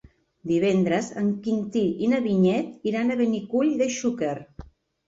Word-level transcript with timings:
Divendres 0.51 1.09
en 1.23 1.27
Quintí 1.49 1.85
i 2.07 2.09
na 2.15 2.23
Vinyet 2.27 2.91
iran 2.95 3.13
a 3.13 3.21
Benicull 3.25 3.75
de 3.85 3.95
Xúquer. 4.01 4.39